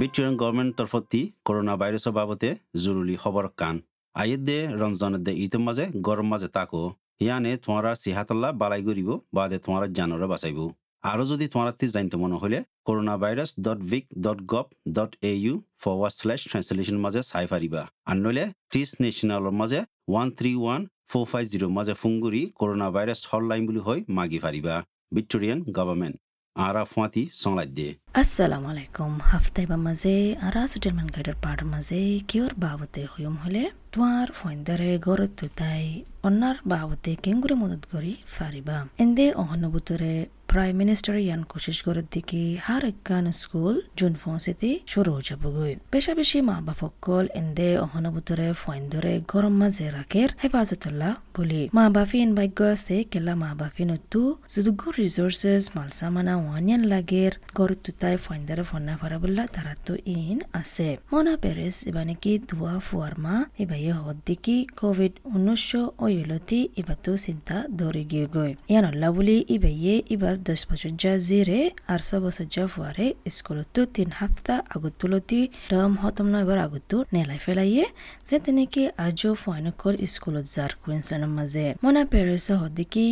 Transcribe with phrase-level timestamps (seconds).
[0.00, 2.48] Victorian government তরফতি corona ভাইরাসৰ বাবদে
[2.84, 3.76] জৰুৰী খবৰ কান
[4.14, 6.80] আইত দে, ৰমজানত দে ইটোৰ মাজে গৰম মাজে তাকো
[7.24, 10.58] ইয়ানে তোমাৰ চিহাতল্লা বালাই কৰিব বাদে তোমাৰ জানৰে বাচাইব।
[11.04, 14.66] আৰু যদি তোমাৰ জানিতে মন হ'লে corona virus dot Vic dot gov
[14.96, 20.28] dot A U forward slash translation মাঝে চাই পারিবা আর নইলে টিস নেশনালৰ মাঝে one
[20.38, 24.74] three one four five zero' মাঝে ফুংগুৰি করোনা ভাইরাস হটলাইন বুলি হৈ মাগি পারিবা
[25.14, 26.16] ভিক্টোরিয়ান গভর্নমেন্ট
[26.56, 27.92] আরা ফুয়াতি সংলাই দিয়ে
[28.22, 30.14] আসসালামু আলাইকুম। হাফতাইবা মাঝে
[30.46, 33.62] আরা সেটেলমেন্ট গাইডের পাড় মাঝে কিয়র বাবতে হইম হলে?
[33.92, 35.84] তোমার ফইন্দরে গরত তুতাই,
[36.26, 40.12] অন্যার বাবতে কেঙ্গুরে মদত করি ফারিবা। এন্দে অহনুভূতরে
[40.52, 46.12] প্রাইম মিনিস্টার ইয়ান কোশিশ করার দিকে হার একখান স্কুল জুন ফসিতে শুরু হয়ে যাবগৈ বেশা
[46.20, 52.96] বেশি মা বাপকল এন্দে অহনুভূতরে ফইন্দরে গরম মাঝে রাখের হেফাজতুল্লাহ বলি। মা বাফিন ভাগ্য আছে,
[53.12, 59.74] কেলা মা বাফিন তু যুদুগ্য রিসোর্সেস মালসামানা, ওয়ানিয়ান লাগের গরত তুতাই ফইন্দরে ফন্না ফারাবুল্লা তারা
[59.86, 67.56] তো ইন আছে। মনা পেরেস ইবানিকি দুয়া ফুয়ারমা ইবাইয়ে হদ্দিকি কোভিড উনিশশো ওইলতি ইবাতো চিন্তা
[67.78, 71.60] দৌড়ি গিয়ে গই। ইয়ানল্লা বুলি ইবাইয়ে ইবার দশ বছর যা জিরে,
[71.92, 75.40] আর ছ বছর যা ফুয়ারে স্কুলতো তিন হাফতা আগতুলতি
[75.70, 77.84] টার্ম হতম নয় এবার আগতো নেলাই ফেলাইয়ে,
[78.28, 81.66] যে তেনেকে আজও ফুয়ানকল স্কুলত যার কুইন্সল্যান্ডের মাঝে?
[81.84, 83.06] মনা পেরেস হদ্দিকি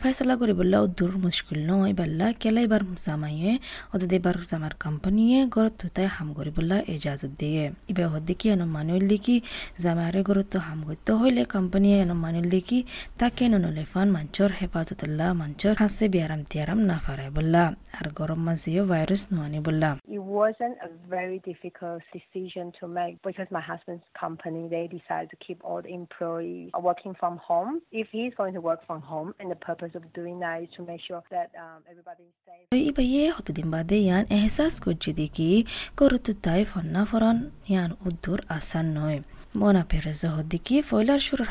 [0.00, 3.52] ফেসলা করিবল্লা দূর মুশকিল নয়, বাল্লা কেলা এবার জামাইয়ে
[3.94, 9.36] অতদে এবার জামার কোম্পানিয়ে গড় তুতাই হাম করিবল্লা এজাজত দিয়ে ইবে হদ্দিকি এন মানুষ লিখি
[9.84, 12.78] জামারে গড়ত হাম করতে হইলে কোম্পানিয়ে এন মানুষ লিখি
[13.20, 17.62] তাকে ননলে ফান মঞ্চর হেফাজতুল্লাহ মঞ্চর হাসে বিয়ারাম তিয়ারাম না ফারাই বললা
[17.98, 23.48] আর গরম মাঝেও ভাইরাস নোয়ানি বললা It wasn't a very difficult decision to make because
[23.58, 27.72] my husband's company they decided to keep all the employees working from home.
[27.92, 30.82] If he's going to work from home, and the purpose of doing that is to
[30.82, 32.66] make sure that um, everybody is safe.
[32.90, 35.49] ইবাইয়ে হতদিন বাদে ইয়ান এহসাস করছে দেখি
[35.97, 37.37] করতু তাই ফন্না ফরন
[37.69, 39.19] ইয়ান উদ্দুর আসান নয়
[39.55, 41.49] মনা Perez হদ্দিকি ফয়লার সুরের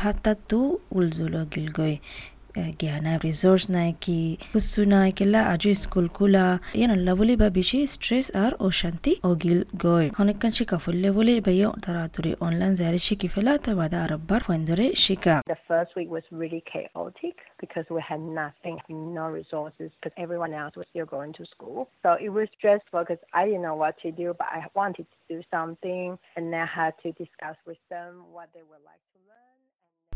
[2.58, 4.18] ज्ञान resource ನಾಯಕಿ
[4.52, 6.38] ಹುಸ್ಸು ನಾಯಕೆಲ್ಲ Aju school ಕುಲ
[6.82, 12.76] ಏನಲ್ಲ ಬುಲಿ ಬಬಿಶಿ ಸ್ಟ್ರೆಸ್ ಆರ್ ಓಶಾಂತಿ ಒಗಿಲ್ ಗೋಯ್ ಹೊನಕ್ಕನ್ ಶಿಕ ಫುಲ್ಲೆ ಬುಲಿ ಬಯ್ಯೋ ತರಾತುರಿ ಆನ್ಲೈನ್
[12.82, 18.02] ಜಾರಿ ಶಿಕಿ ಫೆಲ ತವಾದ ಅರಬ್ಬಾರ್ ಹೊಂದರೆ ಶಿಕ The first week was really chaotic because we
[18.12, 18.76] had nothing,
[19.20, 21.80] no resources because everyone else was still going to school.
[22.04, 25.20] So it was stressful because I didn't know what to do, but I wanted to
[25.30, 29.55] do something and I had to discuss with them what they would like to learn.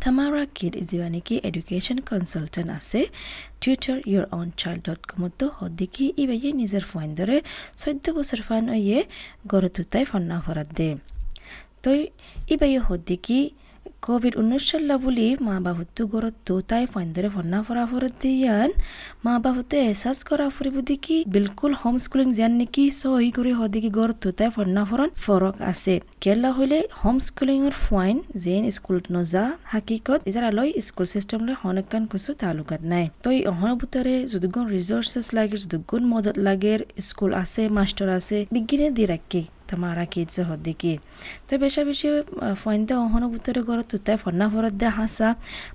[0.04, 3.00] Tamara Kid ইজিবানিকি education consultant আছে।
[3.62, 7.38] Tutor your own child dot কমতো হদ্দিকি ইবাইয়ে নিজের phone ধরে
[7.82, 9.00] চৈধ্য বছর fun ইয়ে
[9.52, 10.90] গড়ে তুতাই ফন্না ফরাত দে।
[11.84, 12.00] তই
[12.54, 13.40] ইবাইয়ে হদ্দিকি
[14.04, 18.70] ক'ভিড ঊনৈছ চল্লা বুলি মা বাবুটো ঘৰত দুটাই ফাইণ্ডেৰে ভৰ্ণা ফৰা ফুৰত দিয়ান
[19.26, 24.18] মা বাবুটো এহচাছ কৰা ফুৰিব দেখি বিলকুল হোম স্কুলিং যেন নেকি চহী কৰি সদিকি ঘৰত
[24.24, 30.52] দুটাই ভৰ্ণা ফৰণ ফৰক আছে কেলা হ'লে হোম স্কুলিঙৰ ফাইন যেন স্কুলত নোযা হাকিকত এতিয়া
[30.54, 36.74] লৈ স্কুল ছিষ্টেমলৈ সনেকান কৈছো তালুকাত নাই তই অহনুভূতৰে যদুগুণ ৰিচোৰ্চেছ লাগে যদুগুণ মদত লাগে
[37.08, 40.94] স্কুল আছে মাষ্টৰ আছে বিজ্ঞানে দি ৰাখে tamara kids hodiki
[41.48, 42.08] তো বেশা বেশি
[42.62, 45.30] ফইনতে অহন ভিতরে ঘর তুতাই ফন্না ফরত দে হাসা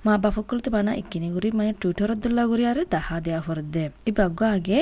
[0.05, 3.84] মা বাপ সকলতে বানা ইকিনি গুড়ি মানে টুইটারত দল্লা গুড়ি আরে দাহা দেয়া ফরত দে
[4.10, 4.78] ইবাগ্য আগে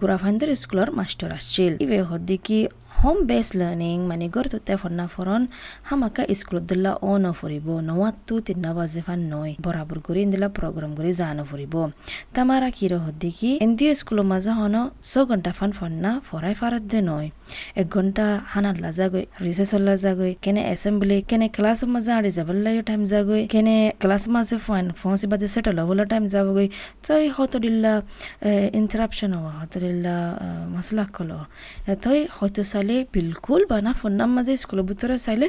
[0.00, 2.58] গুড়া ফাইন্দের স্কুলের মাস্টার আসছিল ইবে হদ্দিকি
[3.00, 5.42] হোম বেস লার্নিং মানে গড় তুতে ফন্না ফরন
[5.88, 11.10] হামাকা স্কুলত দিলা অ নফরিব নওয়াত্তু তিন্না বাজে ফান নয় বরাবর করে ইন্দিলা প্রোগ্রাম করে
[11.20, 11.74] জানো ফুরিব
[12.36, 14.74] তামারা কির হদ্দিকি এন্দিও স্কুল মাঝে হন
[15.10, 17.28] ছ ঘণ্টা ফান ফন্না ফরাই ফারাত দে নয়
[17.80, 23.42] এক ঘণ্টা হানাত লাজাগৈ রিসেসর লাজাগৈ কেনে এসেম্বলি কেনে ক্লাস মাঝে আড়ি যাবল্লাইও টাইম যাগৈ
[23.52, 26.68] কেনে ক্লাস মাঝে ফান ফসি বাদে সেটেল হবলা টাইম যাবগৈ
[27.06, 27.92] তই হতদিল্লা
[28.80, 30.16] ইন্টারাপশন হওয়া হতদিল্লা
[30.74, 31.30] মশলা কল
[32.04, 35.46] তই হয়তো চাইলে বিলকুল বানা ফোনার মাঝে স্কুলের ভিতরে চাইলে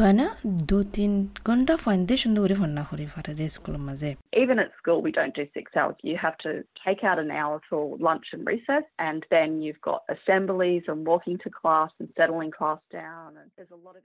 [0.00, 0.26] বানা
[0.70, 1.12] দু তিন
[1.48, 4.10] ঘণ্টা ফাইন দিয়ে সুন্দর করে ফোনা করে পারে দে স্কুলের মাঝে
[4.42, 5.96] Even at school, we don't do six hours.
[6.02, 6.50] You have to
[6.84, 11.36] take out an hour for lunch and recess, and then you've got assemblies and walking
[11.44, 13.28] to class and settling class down.
[13.36, 14.02] And there's a lot of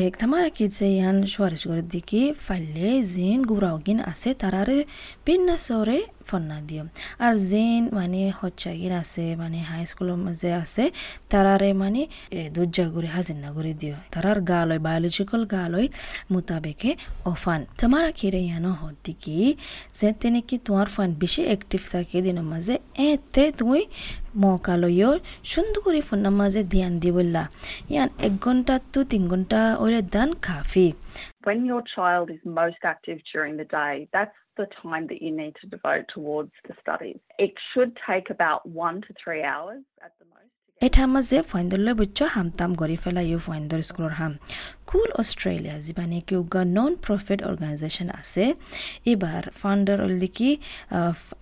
[0.00, 4.78] এক তামারা কিডসে ইয়ান সোয়ারেশ করে দিকে ফাইলে জিন গুড়াওগিন আছে তারারে
[5.26, 5.98] বিন্না সরে
[6.28, 6.84] ফন্না দিও
[7.24, 10.84] আর জেন মানে হচ্ছাগিন আছে মানে হাই স্কুলের মাঝে আছে
[11.32, 12.02] তারারে মানে
[12.54, 15.88] দুর্জা করে হাজির না করে দিও তারার গালয় বায়োলজিক্যাল গালয়
[16.32, 16.90] মোতাবেকে
[17.32, 19.36] অফান তোমারা খিরে ইয়ানো হদ্দিকি
[19.98, 22.74] যে তেনে কি তোমার ফান বেশি অ্যাক্টিভ থাকে দিনের মাঝে
[23.08, 23.82] এতে তুমি
[24.44, 25.12] মকালয়ও
[25.52, 27.44] সুন্দর করে ফোনের মাঝে ধ্যান দিবল্লা
[27.92, 30.88] ইয়ান এক ঘণ্টা তো তিন ঘণ্টা ওরে দান কাফি
[31.44, 35.54] when your child is most active during the day, that's the time that you need
[35.60, 37.20] to devote towards the studies.
[37.38, 40.54] It should take about one to three hours at the most.
[40.86, 42.70] এটা আমাৰ যে ফাইণ্ডলৈ বুজ হাম তাম
[43.02, 44.32] পেলাই you ফাইণ্ডৰ স্কুলৰ হাম।
[44.90, 46.34] কুল অষ্ট্ৰেলিয়া যি মানে কি
[46.76, 48.44] নন প্ৰফিট অৰ্গেনাইজেশ্যন আছে
[49.10, 50.50] এইবাৰ ফাউণ্ডাৰ হ'ল কি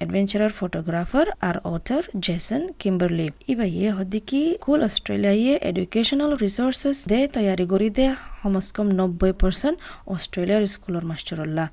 [0.05, 7.21] এডভেঞ্চাৰৰ ফটোগ্ৰাফাৰ আৰু অথাৰ জেচন কিম্বাৰলি এইবাৰ ইয়ে হ'ল কি কুল অষ্ট্ৰেলিয়াই এডুকেশ্যনেল ৰিচৰ্চেছ দে
[7.35, 8.07] তৈয়াৰী কৰি দে
[8.43, 9.77] সমস্কম নব্বই পার্সেন্ট
[10.15, 11.67] অস্ট্রেলিয়ার স্কুলের মাস্টারল্লা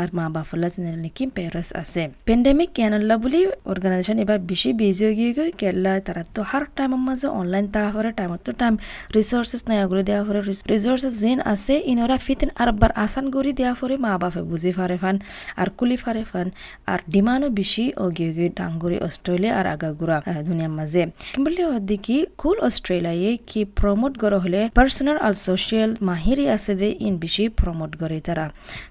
[0.00, 3.40] আর মা বাফল্লা জেনারেল নাকি প্যারাস আছে। পেন্ডেমিক কেনাল্লা বুলি
[3.72, 8.40] অর্গানাইজেশন এবার বেশি বিজি গিয়ে কেলা তারা তো হার টাইমের মাঝে অনলাইন তা হরে টাইমত
[8.46, 8.74] তো টাইম
[9.16, 10.40] রিসোর্সেস নাই আগুলো দেওয়া হরে
[10.72, 15.16] রিসোর্সেস যেন আছে, ইনরা ফিতিন আরবার আসান করি দেওয়া হরে, মা বাপে বুঝি ফারে ফান,
[15.60, 16.46] আর কুলি ফারে ফান।
[16.92, 20.18] আর ডিমান্ডও বেশি অগিয়ে গিয়ে ডাঙ্গুরি অস্ট্রেলিয়া আর আগাগুড়া
[20.48, 21.02] দুনিয়ার মাঝে।
[21.44, 27.14] বললে দিকে কুল অস্ট্রেলিয়ায় কি প্রমোট করা হলে পার্সোনাল আর সোশিয়াল মাহিরি আছে দে ইন
[27.24, 28.46] বেশি প্রমোট করে তারা।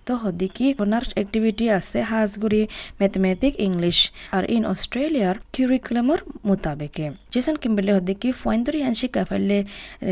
[0.08, 2.62] তো হদিকি ওনার অ্যাক্টিভিটি আছে হাজগুড়ি
[3.02, 3.98] ম্যাথমেটিক ইংলিশ
[4.36, 9.58] আর ইন অস্ট্রেলিয়ার কিউরিকুলামর মোতাবেকে। জেসন কিম্বলে হদিকি ফয়েন্দরি আনসি কাফাইলে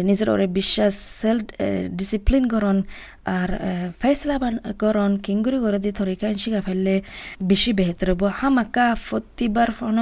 [0.08, 1.44] নিজের ওরে বিশ্বাস সেলফ
[2.00, 2.78] ডিসিপ্লিন করন
[3.38, 3.50] আর
[4.02, 4.36] ফেসলা
[4.84, 6.96] গরন কিঙ্গুরি করে দি থরিকা শিখা ফেললে
[7.50, 9.98] বেশি বেহতর হব। হামাকা প্রতিবার ফোন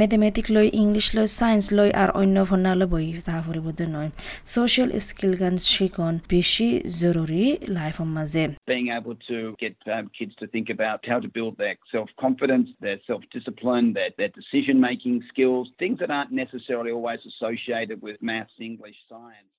[0.00, 4.08] ম্যাথমেটিক লই ইংলিশ লই সায়েন্স লই আর অন্য ফোনা লই বই তাহা ফুরিব নয়।
[4.54, 6.69] সোশ্যাল স্কিল গান শিকন বেশি
[7.01, 7.43] জরুরি
[7.77, 8.43] লাইফের মাঝে
[8.73, 12.99] being able to get um, kids to think about how to build their self-confidence, their
[13.09, 19.51] self-discipline, their, their decision-making skills, things that aren't necessarily always associated with maths, English, science,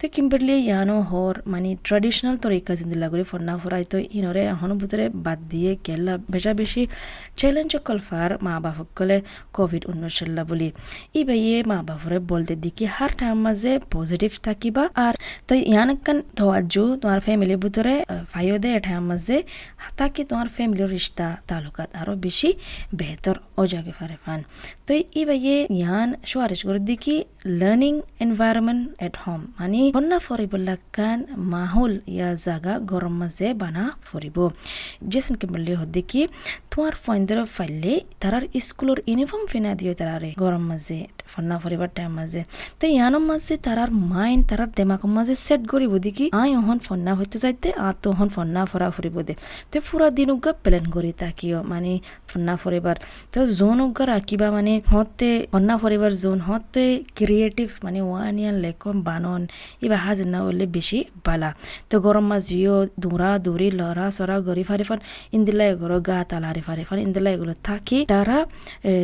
[0.00, 5.04] তো Kimberley ইয়ানো হর মানে traditional তরিকা জিন্দিলা করে ফন্না ফরাই তো ইনরে এখনও ভিতরে
[5.24, 6.82] বাদ দিয়ে গেলা বেশা বেশি
[7.38, 9.16] চ্যালেঞ্জ কলফার মা বাপকলে
[9.56, 10.68] কোভিড উনিশল্লা বলি
[11.14, 15.14] ই বাইয়ে মা বাপরে বলতে দিকি হার টাইম মাঝে পজিটিভ থাকিবা আর
[15.48, 17.94] তো ইয়ান ইয়ানকান তোয়াজু তোমার ফ্যামিলির ভিতরে
[18.32, 19.36] ফাইও দে টাইম মাঝে
[19.98, 22.50] তাকি তোমার ফ্যামিলির রিস্তা তালুকাত আরও বেশি
[22.98, 24.40] বেহতর ও জাগে ফারে ফান
[24.86, 27.14] তো ই বাইয়ে ইয়ান সুয়ারিশ করে দিকি
[27.60, 27.94] লার্নিং
[28.24, 31.20] এনভায়রনমেন্ট এট হোম মানে বন্যা ফরিবুল্লাহ কান
[31.52, 34.36] মাহল ইয়া জাগা গরম মাঝে বানা ফরিব
[35.12, 36.20] জেসন কে বললি হদ্দে কি
[36.70, 40.98] তোমার ফয়েন্দর ফাইলে তারার স্কুলের ইউনিফর্ম ফিনা দিয়ে তারারে গরম মাঝে
[41.32, 42.42] ফন্না ফরিবার টাইম মাঝে।
[42.80, 47.36] তো ইয়ানোর মাঝে তারার মাইন্ড তারার দেমাকৰ মাঝে সেট করিব দেখি আই অহন ফন্না হইতে
[47.44, 49.34] যাইতে আ তো অহন ফন্না ফরা ফুরিব দে
[49.70, 51.92] তো পুরা দিন উগা প্ল্যান করি তাকিও মানে
[52.30, 52.96] ফন্না ফরিবার
[53.34, 56.84] তো জোন উগা রাখিবা মানে হতে, ফন্না ফরিবার জোন হতে
[57.18, 59.42] ক্রিয়েটিভ মানে ওয়ান ইয়ান লেকম বানন
[59.84, 61.50] ইবা হাজির না হলে বেশি বালা।
[61.90, 64.98] তো গরম মাছ জিও দৌড়া দৌড়ি লড়া সরা গরি ফারি ফান
[65.36, 68.38] ইন্দিলা এগুলো গা তালারি ফারি ফান ইন্দিলা এগুলো থাকি তারা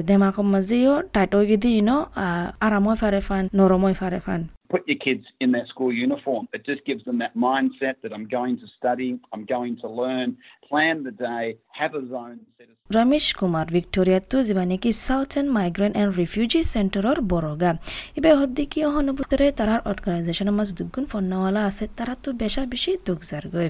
[0.09, 5.67] দেমাকৰ মাঝেও টাইট হয়ে গিয়ে ইনো ফান নরময় ফারে fun Put your kids in that
[5.67, 6.43] school uniform.
[6.53, 10.29] It just gives them that mindset that I'm going to study, I'm going to learn,
[10.69, 12.79] plan the day, have a zone set aside.
[12.97, 17.71] Ramesh Kumar ভিক্টৰিয়াতো যিবা নেকি southern migrant and refugee চেণ্টাৰৰ বৰগা
[18.19, 23.69] ইবে হদ্দিকি অহনুভূতৰে তাৰাৰ অৰ্গানাইজেশ্যনৰ মাজত দুগুণ ফন্নাৱালা আছে তাৰাতো বেচা বেছি দুখ যাৰগৈ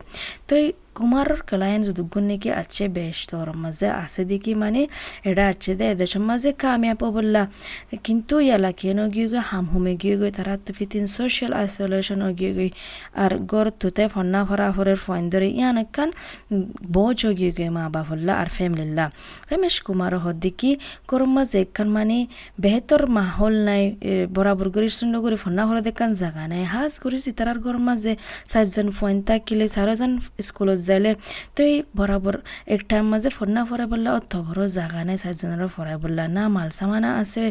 [0.48, 0.64] তই
[0.96, 4.82] কুমাৰৰ ক্লায়েন্ট দুগুণ নেকি আছে বেশ তোর মাঝে আছে দেখি মানে
[5.24, 7.42] এটা আছে দে এদের মাঝে কামিয়াব বললা
[8.04, 12.52] কিন্তু ইয়ালা কেন গিয়ে গিয়ে হাম হুমে গিয়ে গিয়ে তারা তো ফিতিন সোশ্যাল আইসোলেশন গিয়ে
[12.58, 12.72] গিয়ে
[13.22, 16.08] আর গর তুতে ফন্না ফরা ফরের ফয়েন ধরে ইয়ান কান
[16.94, 19.06] বোঝ গিয়ে গিয়ে মা বাবুল্লা আর ফ্যামিলিল্লা
[19.50, 20.70] রমেশ কুমার হদ্দিকি
[21.10, 22.18] করম মাঝে একখান মানে
[22.62, 23.82] বেহতর মাহল নাই
[24.34, 28.12] বরাবর করে শূন্য করে ফন্না ফরা দেখান জাগা নাই হাজ করেছি তারার গরম মাঝে
[28.52, 30.12] চারজন ফয়েন তাকিলে চারজন
[30.46, 31.10] স্কুলত যাইলে
[31.56, 32.34] তো এই বরাবর
[32.74, 37.10] একটার মাঝে ফন্না ফরাই বললা অত বড় জাগা নাই চারজনের ফরাই বললা না মাল সামানা
[37.20, 37.42] আছে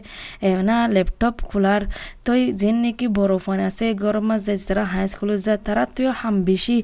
[0.69, 1.81] না ল্যাপটপ খোলার
[2.25, 6.35] তই যেন নাকি বড় ফোন আছে গরম মাঝে যারা হাই স্কুলত যায় তারা তুই হাম
[6.49, 6.77] বেশি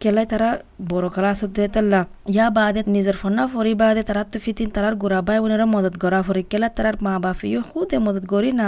[0.00, 0.48] কেলাই তারা
[0.90, 2.00] বড় ক্লাসত দে তাল্লা।
[2.34, 6.20] ইয়া বাদে নিজের ফন্না ফরি বাদে তারা তো ফিতিন তারার গোড়া বাই বোনেরা মদত গড়া
[6.26, 8.66] ফরি কেলা তারার মা বাপিও খুদে মদত গড়ি না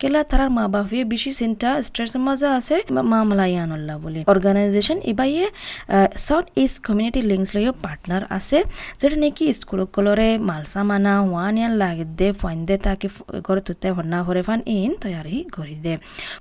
[0.00, 2.76] কেলা তারার মা বাপিও বেশি চিন্তা স্ট্রেস মজা আছে
[3.12, 5.46] মামলা ইয়ানুল্লাহ বলে। অর্গানাইজেশন ইবাইয়ে
[6.26, 8.58] সাউথ ইস্ট কমিউনিটি লিঙ্কস লইও পার্টনার আছে।
[9.00, 13.08] যেটা নাকি স্কুল কলরে মালসা মানা ওয়ান ইয়ান লাগে দে, ফাইন দে, তাকে
[13.46, 15.94] করে তুতে ফন্না ফরে ফান ইন তৈয়ারি করি দে।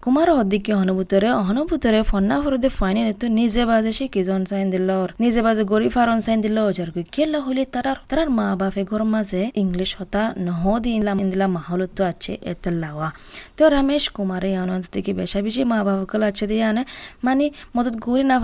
[0.04, 4.90] কুমার অদিকে অনুভূতরে অনুভূতরে ফন্না ফরে দে ফাইন তো নিজে বাজে সে কিজন সাইন দিল
[5.24, 9.02] নিজে বাজে গরি ফারন সাইন দিল যার কই কেলা হইলে তারার তারার মা বাপে ঘর
[9.14, 13.10] মাঝে ইংলিশ হতা নহ দিলাম ইন্দিলা মাহলত আছে এতে লাওয়া
[13.58, 16.84] তো রমেশ কুমারে আনন্দ থেকে বেশা বেশি মা বাপকল আছে দিয়ে আনে।
[17.26, 18.38] মানে মদত গরি না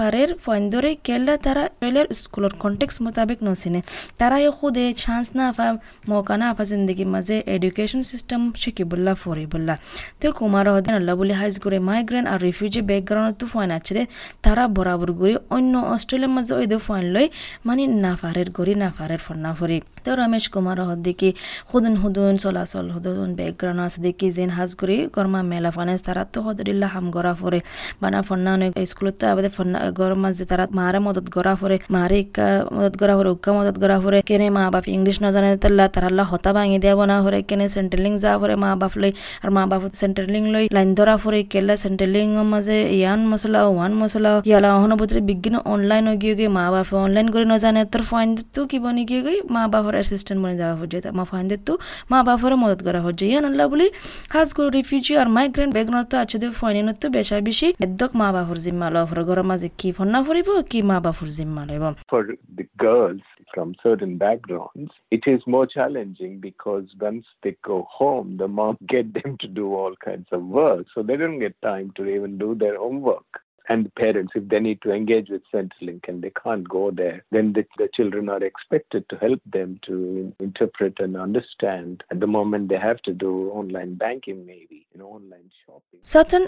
[0.45, 0.91] ফাইন ধরে
[1.31, 3.81] পড়লে তারা চলের স্কুলের কন্টেক্স মোতাবেক নসিনে
[4.17, 5.67] তারা খুদে চান্স না আফা
[6.09, 9.75] মৌকা না আফা জিন্দগি মাঝে এডুকেশন সিস্টেম শিখি বললা ফরি বললা
[10.21, 14.03] তো কুমার হদিন আল্লাহ বলে হাইজ করে মাইগ্রেন আর রিফিউজি ব্যাকগ্রাউন্ড তো ফাইন আছে রে
[14.41, 17.27] তারা বরাবর করে অন্য অস্ট্রেলিয়ার মাঝে ওই দে ফাইন লই
[17.67, 21.29] মানে নাফারের গড়ি নাফারের না ফরি তো রমেশ কুমার হদ্দিকি
[21.71, 26.39] হুদুন হুদুন চলাচল হুদুন ব্যাকগ্রাউন্ড আছে। দেখি যেন হাজ করি গরমা মেলা ফানে তারা তো
[26.45, 27.59] হদরিল্লা হাম গড়া ফরে।
[28.01, 28.51] বানা ফন্না
[28.91, 33.15] স্কুলত তো আবাদে ফন্না গরম মাঝে তারা মারে মদত গড়া ফরে। মারে ইকা মদত গড়া
[33.17, 36.77] ফরে, উক্কা মদত গড়া ফরে। কেনে মা বাপ ইংলিশ না জানে তাল্লা তারাল্লা হতা ভাঙি
[36.83, 39.11] দেয়া বনা ফরে। কেনে সেন্ট্রেলিং যা ফরে মা বাপ লই।
[39.43, 44.31] আর মা বাপ সেন্ট্রেলিং লই লাইন ধরা ফরে। কেলা সেন্ট্রেলিং মাঝে ইয়ান মশলা, ওয়ান মশলা।
[44.49, 48.61] ইয়ালা অহনবুত্রে বিজ্ঞান অনলাইন গিয়ে গিয়ে মা বাপ অনলাইন করে ন জানে। তোর ফাইন তো
[48.69, 51.73] কি বনি গিয়ে গই মা বাপর অ্যাসিস্ট্যান্ট বনে যাওয়া হচ্ছে মা ফাইন তো
[52.11, 53.87] মা বাপর মদত করা হচ্ছে ইয়ান আল্লাহ বলি
[54.33, 58.57] খাস করে রিফিউজি আর মাইগ্রেন্ট ব্যাকগ্রাউন্ড তো আছে ফাইন তো বেশা বেশি এদ্দক মা বাপর
[58.65, 62.23] জিম্মা লওয়া ফরে ঘরের মাঝে কি ফন্না ফুরিব কি মা বাপর জিম্মা লইব For
[62.57, 68.49] the girls from certain backgrounds, it is more challenging because once they go home, the
[68.57, 72.01] mom get them to do all kinds of work, so they don't get time to
[72.15, 73.29] even do their homework.
[73.71, 77.17] And the parents, if they need to engage with Centrelink and they can't go there,
[77.35, 79.95] then the, the children are expected to help them to
[80.39, 81.93] interpret and understand.
[82.13, 85.99] At the moment, they have to do online banking, maybe, you know, online shopping.
[86.13, 86.43] সাতন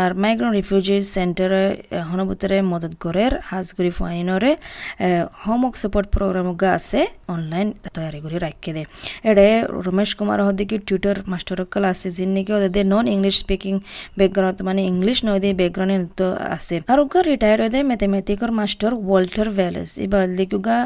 [0.00, 1.62] আর migrant refugee সেন্টারে
[2.10, 4.52] হনবুতরে মদত গরের হাজগুড়ি ফাইনরে
[5.42, 7.00] homework support program গা আছে
[7.34, 8.82] অনলাইন তৈরি করে রাখকে দে
[9.30, 9.48] এডে
[9.86, 13.74] রমেশ কুমার হদিকে টিউটর মাস্টার কল আছে যিনি নাকি ওদের নন ইংলিশ স্পিকিং
[14.18, 16.16] ব্যাকগ্রাউন্ড মানে ইংলিশ নয় দিয়ে ব্যাকগ্রাউন্ড
[16.56, 20.78] আছে। আর উগা রিটায়ার হয়ে ম্যাথমেটিকর মাস্টার ওয়াল্টার ভ্যালেস। এবার দিকুগা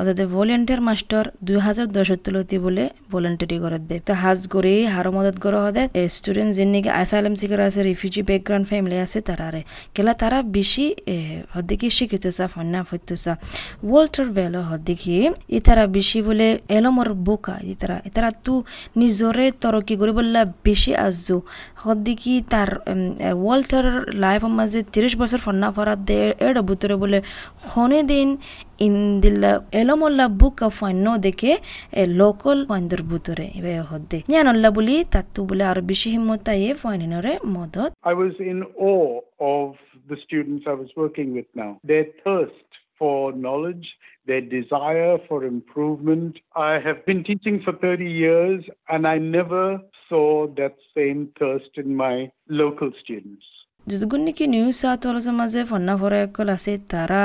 [0.00, 5.10] ওদের ভলেন্টিয়ার মাস্টার দুই হাজার দশ তুলতি বলে ভলেন্টারি করে দে। তো হাজ করে হারো
[5.16, 5.82] মদত করে হদে
[6.14, 9.60] স্টুডেন্ট যিনি নাকি আসাইলাম সিকার আছে রিফিউজি ব্যাকগ্রাউন্ড ফ্যামিলি আছে তারারে
[9.94, 10.84] কেলা তারা বেশি
[11.54, 13.32] হদ্দিকি শিক্ষিত সা, ফন্না ফত্য সা।
[13.90, 15.14] ওয়াল্টার ভ্যালো হদ্দিকি,
[15.56, 16.46] ই তারা বেশি বলে
[16.78, 18.54] এলমর বোকা। ই তারা তারা তু
[19.00, 21.36] নিজরে তরকি করে বললা বেশি আজু
[21.84, 22.70] হদ্দিকি তার
[23.44, 23.86] ওয়াল্টার
[24.24, 27.19] লাইফ মাঝে তিরিশ বছর ফন্না ফরাত দে এড বুতরে বলে
[27.69, 28.27] হনে দিন
[28.87, 31.51] ইন্দিল্লা এলমল্লা বুক ফান্য দেখে
[32.21, 37.91] লোকাল ফাইন্দর বুতরে এবে হদ্দে জ্ঞানল্লা বলি তাত্তু বলে আর বেশি হিম্মত আইয়ে ফাইনিনরে মদত
[38.11, 38.59] I was in
[38.91, 39.13] awe
[39.55, 39.67] of
[40.09, 41.71] the students I was working with now.
[41.83, 43.87] Their thirst for knowledge,
[44.25, 46.33] their desire for improvement.
[46.55, 51.95] I have been teaching for 30 years and I never saw that same thirst in
[51.95, 53.45] my local students.
[53.86, 57.22] যতগুণিকি new south ওয়েলসের মাঝে ফন্না ফরাকল আছে তারা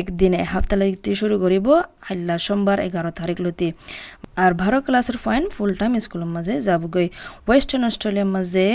[0.00, 0.40] একদিনে
[0.74, 1.66] লাগতে শুরু করিব
[2.10, 3.68] আল্লাহ সোমবার এগারো তারিখ লতি
[4.42, 7.06] আর বারো ক্লাসের ফাইন ফুল টাইম স্কুলের মাঝে যাবগৈ
[7.46, 8.66] ওয়েস্টার্ন অস্ট্রেলিয়ার মাঝে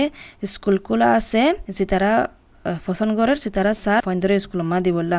[0.54, 1.44] স্কুল খোলা আছে
[1.76, 2.12] যে তারা
[2.86, 5.18] পছন্দ করার সে তারা স্যার ফাইন স্কুল মা দি বললা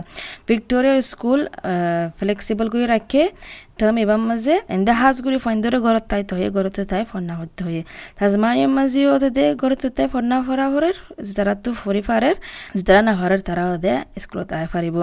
[0.49, 1.40] ভিক্টোরিয়ার স্কুল
[2.18, 3.23] ফ্লেক্সিবল করে রাখে
[3.79, 7.61] এবার মাঝে এন্দা হাজ গুড়ি ফাইন ধরে ঘরত তাই তো হয়ে ঘরত তাই ফন্না হতে
[7.67, 7.83] হয়ে
[8.19, 10.97] তাজমানিয়ার মাঝে ওদের দে ঘরত তাই ফন্না ফরা ফরের
[11.29, 12.37] যারা তো ফরি ফারের
[12.79, 14.97] যারা না ফারের তারা ওদে স্কুলত আয় ফারিব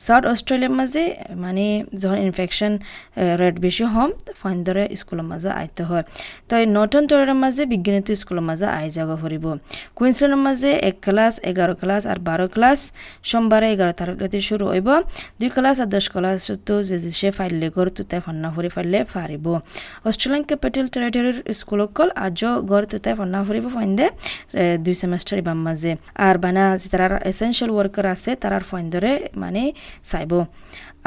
[0.00, 1.02] সাউথ অস্ট্রেলিয়ার মাঝে
[1.36, 1.64] মানে
[1.94, 2.72] যখন ইনফেকশন
[3.40, 4.10] রেট বেশি হম
[4.40, 6.04] ফাইন ধরে স্কুলের মাঝে আইতে হয়
[6.48, 9.44] তো এই নর্টন টোরের মাঝে বিজ্ঞানিত স্কুলের মাঝে আই যাগা ফুরিব
[9.98, 12.80] কুইন্সল্যান্ডের মাঝে এক ক্লাস এগারো ক্লাস আর বারো ক্লাস
[13.24, 14.88] সোমবারে এগারো তারিখ শুরু হইব
[15.40, 17.86] দুই ক্লাস আর দশ ক্লাস তো যে সে ফাইলে ঘর
[18.54, 19.46] ফুরি ফাইলে ফারিব
[20.08, 24.06] অস্ট্রেলিয়ান ক্যাপিটাল টেরিটরির স্কুলকল আজও ঘর তুতাই ফন্না ফুরিব ফাইন্দে
[24.84, 25.92] দুই সেমেস্টার ইবাম মাঝে
[26.26, 29.62] আর বানা যে তারা এসেনশিয়াল ওয়ার্কার আছে তারার ফাইন্দরে মানে
[30.10, 30.32] চাইব।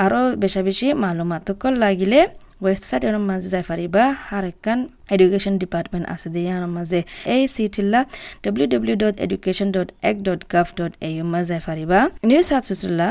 [0.04, 2.20] আরও বেশা বেশি মালুমাতকল লাগিলে
[2.65, 4.03] ওয়েবসাইট এর মাঝে যাই পারিবা
[4.37, 4.79] আর একখান
[5.15, 7.01] এডুকেশন ডিপার্টমেন্ট আছে দিয়ে ইয়ার মাঝে
[7.35, 8.01] এই সিটিল্লা
[8.45, 11.99] W W dot education dot এক dot gov dot A U মাঝে যাই পারিবা
[12.29, 13.09] new south ওয়েস্টলা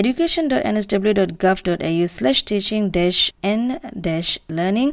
[0.00, 3.18] education dot N S W dot gov dot A U slash teaching dash
[3.52, 3.62] N
[4.06, 4.28] dash
[4.58, 4.86] learning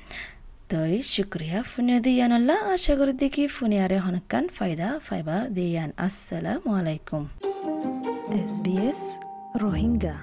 [0.70, 7.22] তই শুক্রিয়া ফুনিয়া দিয়ান আল্লাহ আশা করি দেখি ফুনিয়ারে হনকান ফায়দা ফাইবা দিয়ান আসসালামু আলাইকুম
[8.40, 9.00] এস বি এস
[9.62, 10.16] রোহিঙ্গা